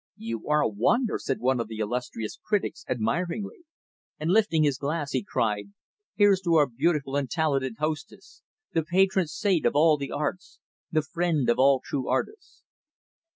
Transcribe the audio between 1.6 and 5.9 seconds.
the illustrious critics, admiringly. And lifting his glass, he cried,